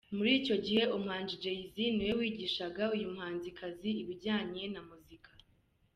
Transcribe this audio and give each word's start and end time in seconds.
Muri 0.17 0.31
icyo 0.39 0.55
gihe 0.65 0.83
umuhanzi 0.95 1.33
Jay-Z 1.43 1.73
niwe 1.95 2.13
wigishaga 2.19 2.83
uyu 2.95 3.07
muhanzikazi 3.13 3.89
ibijyanyena 4.03 4.79
muzika. 4.89 5.29